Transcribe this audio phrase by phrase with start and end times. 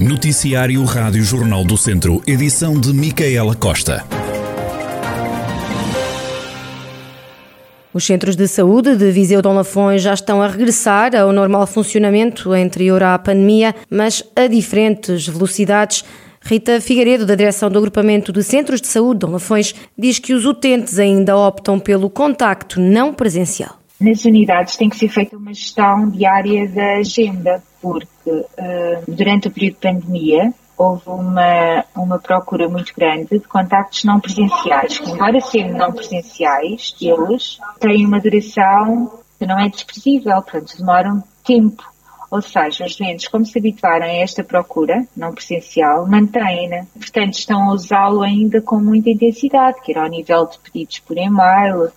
[0.00, 4.02] Noticiário Rádio Jornal do Centro, edição de Micaela Costa.
[7.92, 12.50] Os centros de saúde de Viseu Dom Lafões já estão a regressar ao normal funcionamento
[12.52, 16.02] anterior à pandemia, mas a diferentes velocidades.
[16.40, 20.46] Rita Figueiredo, da direção do agrupamento de centros de saúde Dom Lafões, diz que os
[20.46, 23.78] utentes ainda optam pelo contacto não presencial.
[24.00, 28.44] Nas unidades tem que ser feita uma gestão diária da agenda, porque uh,
[29.08, 34.98] durante o período de pandemia houve uma, uma procura muito grande de contactos não presenciais,
[34.98, 41.22] que embora sendo não presenciais, eles têm uma duração que não é desprezível, portanto demoram
[41.44, 41.82] tempo.
[42.30, 46.86] Ou seja, os doentes, como se habituaram a esta procura não presencial, mantêm-na.
[46.94, 51.90] Portanto, estão a usá-lo ainda com muita intensidade, quer ao nível de pedidos por e-mail,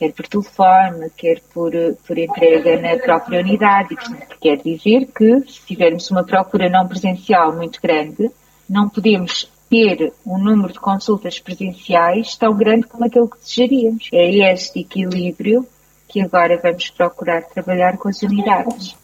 [0.00, 1.72] quer por telefone, quer por,
[2.06, 3.94] por entrega na própria unidade.
[3.94, 8.30] Portanto, quer dizer que, se tivermos uma procura não presencial muito grande,
[8.66, 14.08] não podemos ter um número de consultas presenciais tão grande como aquele que desejaríamos.
[14.10, 15.66] É este equilíbrio
[16.08, 18.96] que agora vamos procurar trabalhar com as unidades.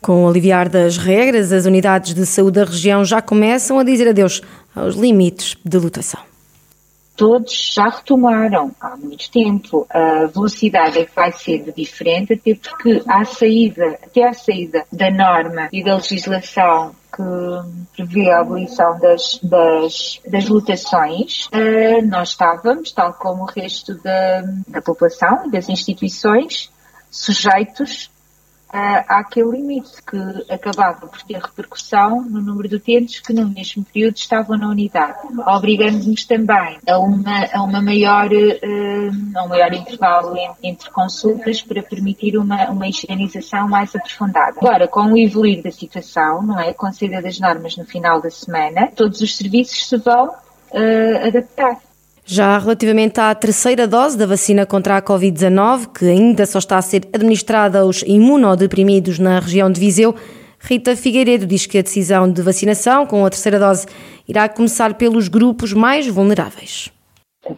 [0.00, 4.08] Com o aliviar das regras, as unidades de saúde da região já começam a dizer
[4.08, 4.40] adeus
[4.74, 6.35] aos limites de lotação
[7.16, 9.86] todos já retomaram há muito tempo.
[9.90, 15.10] A velocidade é que vai ser diferente, até porque à saída, até à saída da
[15.10, 17.22] norma e da legislação que
[17.96, 24.42] prevê a abolição das, das, das lotações, uh, nós estávamos, tal como o resto da,
[24.68, 26.70] da população e das instituições,
[27.10, 28.10] sujeitos
[29.08, 34.16] àquele limite que acabava por ter repercussão no número de utentes que no mesmo período
[34.16, 40.36] estavam na unidade, obrigando-nos também a uma, a uma maior, uh, a um maior intervalo
[40.62, 44.54] entre consultas para permitir uma, uma higienização mais aprofundada.
[44.58, 48.20] Agora, com o evoluir da situação, não é, com a saída das normas no final
[48.20, 51.85] da semana, todos os serviços se vão uh, adaptar.
[52.28, 56.82] Já relativamente à terceira dose da vacina contra a Covid-19, que ainda só está a
[56.82, 60.12] ser administrada aos imunodeprimidos na região de Viseu,
[60.58, 63.86] Rita Figueiredo diz que a decisão de vacinação com a terceira dose
[64.26, 66.90] irá começar pelos grupos mais vulneráveis.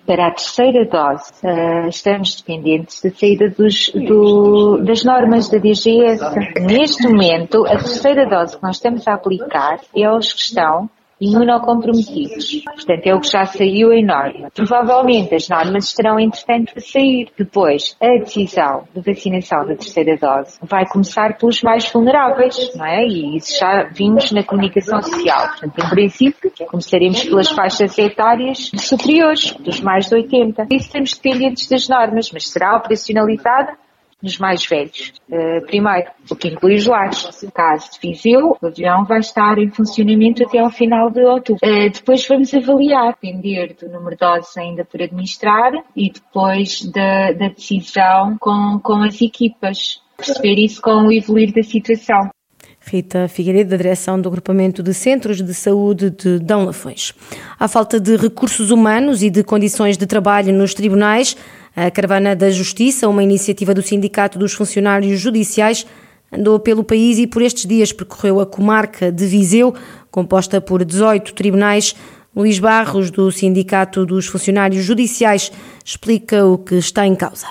[0.06, 6.22] Para a terceira dose, eh, estamos dependentes da saída dos, do, das normas da DGS.
[6.60, 10.90] Neste momento, a terceira dose que nós estamos a aplicar é aos que estão
[11.20, 12.62] imunocomprometidos.
[12.64, 14.50] Portanto, é o que já saiu em norma.
[14.54, 17.28] Provavelmente as normas estarão, entretanto, a sair.
[17.36, 23.04] Depois, a decisão de vacinação da terceira dose vai começar pelos mais vulneráveis, não é?
[23.04, 25.48] E isso já vimos na comunicação social.
[25.48, 30.66] Portanto, em princípio, começaremos pelas faixas etárias superiores, dos mais de 80.
[30.70, 33.76] Isso estamos dependentes das normas, mas será operacionalizada
[34.22, 37.42] nos mais velhos, uh, primeiro, o que inclui os lares.
[37.42, 41.60] No caso de Viseu, o avião vai estar em funcionamento até ao final de outubro.
[41.64, 47.32] Uh, depois vamos avaliar, depender do número de doses ainda por administrar e depois da,
[47.32, 50.02] da decisão com, com as equipas.
[50.16, 52.28] Perceber isso com o evoluir da situação.
[52.88, 57.12] Rita Figueiredo, da direção do Agrupamento de Centros de Saúde de Dão Lafões.
[57.60, 61.36] À falta de recursos humanos e de condições de trabalho nos tribunais,
[61.76, 65.86] a Caravana da Justiça, uma iniciativa do Sindicato dos Funcionários Judiciais,
[66.32, 69.74] andou pelo país e por estes dias percorreu a comarca de Viseu,
[70.10, 71.94] composta por 18 tribunais.
[72.34, 75.52] Luís Barros, do Sindicato dos Funcionários Judiciais,
[75.84, 77.46] explica o que está em causa.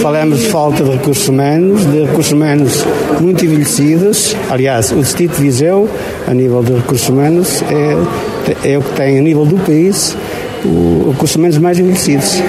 [0.00, 2.86] Falamos de falta de recursos humanos, de recursos humanos
[3.20, 4.36] muito envelhecidos.
[4.50, 5.88] Aliás, o Distrito de Viseu,
[6.26, 10.16] a nível de recursos humanos, é, é o que tem, a nível do país,
[10.64, 12.42] os recursos humanos mais envelhecidos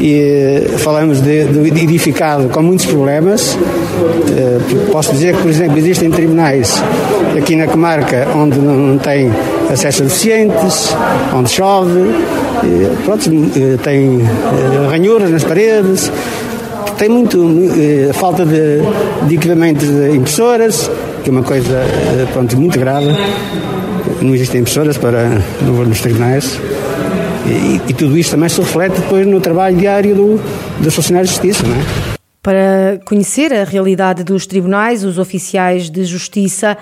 [0.00, 3.58] e eh, falamos de, de edificado com muitos problemas.
[4.36, 4.58] Eh,
[4.92, 6.82] posso dizer que, por exemplo, existem tribunais
[7.36, 9.30] aqui na comarca onde não tem
[9.70, 10.94] acesso a deficientes,
[11.34, 12.14] onde chove,
[13.04, 14.22] pronto, eh, tem
[14.88, 16.10] ranhuras nas paredes,
[16.98, 17.38] tem muito
[18.14, 18.80] falta de,
[19.28, 20.90] de equipamentos de impressoras,
[21.22, 21.80] que é uma coisa
[22.32, 23.06] pronto, muito grave.
[24.20, 25.28] Não existem impressoras para
[25.62, 26.60] nos tribunais.
[27.46, 30.40] E, e, tudo isto também se reflete depois no trabalho diário do,
[30.82, 32.18] dos funcionários de justiça, não é?
[32.42, 36.76] Para conhecer a realidade dos tribunais, os oficiais de justiça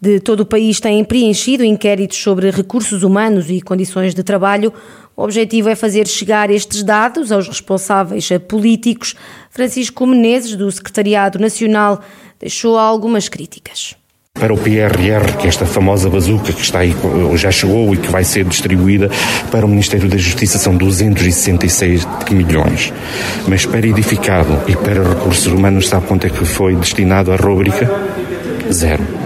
[0.00, 4.72] de todo o país têm preenchido inquéritos sobre recursos humanos e condições de trabalho.
[5.16, 9.14] O objetivo é fazer chegar estes dados aos responsáveis políticos.
[9.50, 12.00] Francisco Menezes, do Secretariado Nacional,
[12.40, 13.96] deixou algumas críticas
[14.34, 16.92] para o PRR, que é esta famosa bazuca que está aí,
[17.36, 19.08] já chegou e que vai ser distribuída
[19.50, 22.92] para o Ministério da Justiça são 266 milhões.
[23.46, 27.88] Mas para edificado e para recursos humanos, sabe quanto é que foi destinado à rúbrica?
[28.72, 29.23] Zero.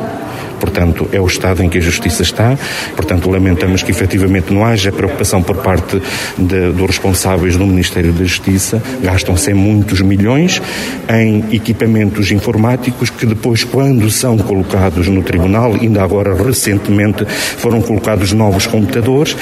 [0.61, 2.57] Portanto, é o estado em que a justiça está.
[2.95, 6.01] Portanto, lamentamos que efetivamente não haja preocupação por parte
[6.39, 8.83] dos responsáveis do Ministério da Justiça.
[9.03, 10.61] Gastam-se muitos milhões
[11.09, 18.33] em equipamentos informáticos que depois, quando são colocados no tribunal, ainda agora recentemente foram colocados
[18.33, 19.37] novos computadores,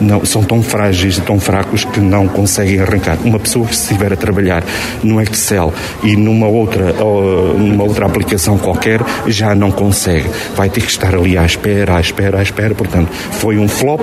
[0.00, 3.18] não, são tão frágeis e tão fracos que não conseguem arrancar.
[3.24, 4.64] Uma pessoa que estiver a trabalhar
[5.02, 5.72] no Excel
[6.02, 10.28] e numa outra, numa outra aplicação qualquer já não consegue.
[10.56, 12.74] Vai ter que estar ali à espera, à espera, à espera.
[12.74, 14.00] Portanto, foi um flop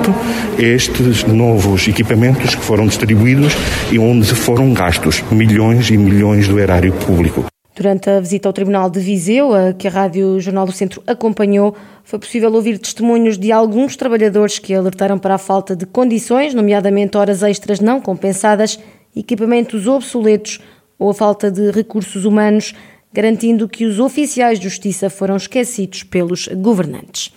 [0.57, 3.53] estes novos equipamentos que foram distribuídos
[3.91, 7.45] e onde foram gastos milhões e milhões do erário público.
[7.79, 11.73] Durante a visita ao Tribunal de Viseu, a que a Rádio Jornal do Centro acompanhou,
[12.03, 17.15] foi possível ouvir testemunhos de alguns trabalhadores que alertaram para a falta de condições, nomeadamente
[17.15, 18.77] horas extras não compensadas,
[19.15, 20.59] equipamentos obsoletos
[20.97, 22.73] ou a falta de recursos humanos,
[23.13, 27.31] garantindo que os oficiais de justiça foram esquecidos pelos governantes.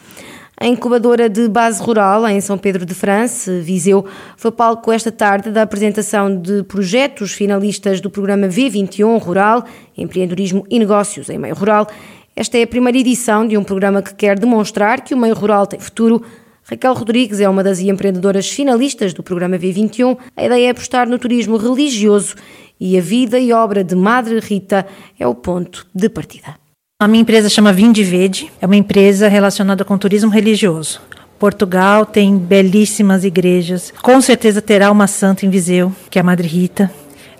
[0.62, 5.50] A incubadora de base rural em São Pedro de França, Viseu, foi palco esta tarde
[5.50, 9.64] da apresentação de projetos finalistas do programa V21 Rural,
[9.98, 11.88] Empreendedorismo e Negócios em Meio Rural.
[12.36, 15.66] Esta é a primeira edição de um programa que quer demonstrar que o meio rural
[15.66, 16.22] tem futuro.
[16.64, 20.16] Raquel Rodrigues é uma das empreendedoras finalistas do programa V21.
[20.36, 22.36] A ideia é apostar no turismo religioso
[22.78, 24.86] e a vida e obra de Madre Rita
[25.18, 26.54] é o ponto de partida.
[27.00, 31.00] A minha empresa chama Vindivede, é uma empresa relacionada com turismo religioso.
[31.36, 33.92] Portugal tem belíssimas igrejas.
[34.00, 36.88] Com certeza terá uma santa em Viseu, que é a Madre Rita.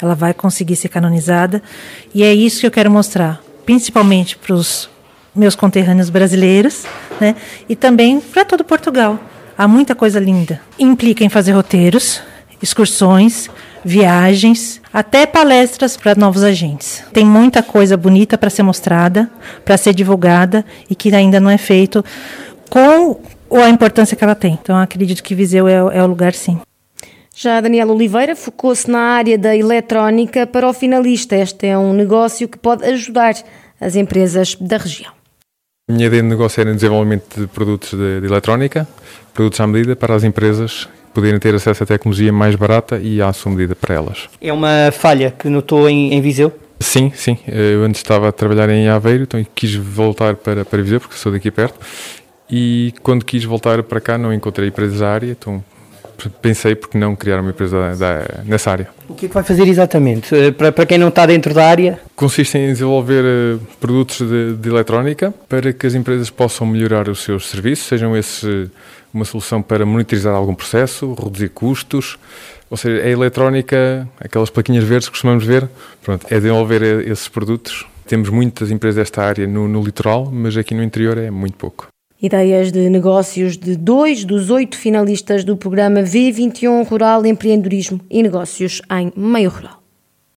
[0.01, 1.63] Ela vai conseguir ser canonizada.
[2.13, 4.91] E é isso que eu quero mostrar, principalmente para os
[5.33, 6.85] meus conterrâneos brasileiros,
[7.23, 7.37] né?
[7.69, 9.17] E também para todo Portugal.
[9.57, 10.61] Há muita coisa linda.
[10.77, 12.21] Implica em fazer roteiros,
[12.61, 13.49] excursões,
[13.85, 17.05] viagens, até palestras para novos agentes.
[17.13, 19.31] Tem muita coisa bonita para ser mostrada,
[19.65, 22.05] para ser divulgada e que ainda não é feito
[22.69, 23.21] com
[23.53, 24.59] a importância que ela tem.
[24.61, 26.61] Então, acredito que Viseu é, é o lugar, sim.
[27.35, 31.37] Já a Daniela Oliveira focou-se na área da eletrónica para o finalista.
[31.37, 33.35] Este é um negócio que pode ajudar
[33.81, 35.22] as empresas da região.
[35.91, 38.87] A minha ideia de negócio era o desenvolvimento de produtos de, de eletrónica,
[39.35, 43.33] produtos à medida para as empresas poderem ter acesso à tecnologia mais barata e à
[43.33, 44.31] sua medida para elas.
[44.41, 46.53] É uma falha que notou em, em Viseu?
[46.79, 47.37] Sim, sim.
[47.49, 51.33] Eu antes estava a trabalhar em Aveiro, então quis voltar para, para Viseu, porque sou
[51.33, 51.81] daqui perto,
[52.49, 55.65] e quando quis voltar para cá não encontrei empresas da área, então
[56.31, 58.89] pensei porque não criar uma empresa da, nessa área.
[59.09, 60.35] O que é que vai fazer exatamente?
[60.35, 62.01] Eh, para, para quem não está dentro da área?
[62.17, 67.23] Consiste em desenvolver uh, produtos de, de, eletrónica para que as empresas possam melhorar os
[67.23, 68.71] seus serviços, sejam esses uh,
[69.13, 72.19] uma solução para monitorizar algum processo, reduzir custos,
[72.71, 75.69] ou seja, a eletrónica, aquelas plaquinhas verdes que costumamos ver,
[76.03, 77.87] pronto, é desenvolver esses produtos.
[78.07, 81.92] Temos muitas empresas desta área no, no litoral, mas aqui no interior é muito pouco.
[82.23, 88.81] Ideias de negócios de dois dos oito finalistas do programa V21 Rural Empreendedorismo e Negócios
[88.89, 89.82] em Meio Rural.